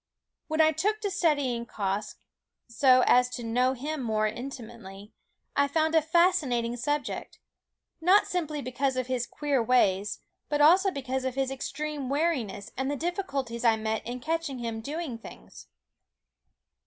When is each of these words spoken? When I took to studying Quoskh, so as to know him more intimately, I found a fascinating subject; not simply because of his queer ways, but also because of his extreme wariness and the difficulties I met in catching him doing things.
When 0.47 0.59
I 0.61 0.71
took 0.71 0.99
to 1.01 1.11
studying 1.11 1.63
Quoskh, 1.67 2.15
so 2.67 3.03
as 3.05 3.29
to 3.35 3.43
know 3.43 3.73
him 3.73 4.01
more 4.01 4.25
intimately, 4.25 5.13
I 5.55 5.67
found 5.67 5.93
a 5.93 6.01
fascinating 6.01 6.75
subject; 6.75 7.37
not 8.01 8.25
simply 8.25 8.63
because 8.63 8.97
of 8.97 9.05
his 9.05 9.27
queer 9.27 9.61
ways, 9.61 10.21
but 10.49 10.59
also 10.59 10.89
because 10.89 11.23
of 11.23 11.35
his 11.35 11.51
extreme 11.51 12.09
wariness 12.09 12.71
and 12.75 12.89
the 12.89 12.95
difficulties 12.95 13.63
I 13.63 13.75
met 13.75 14.03
in 14.03 14.19
catching 14.21 14.57
him 14.57 14.81
doing 14.81 15.19
things. 15.19 15.67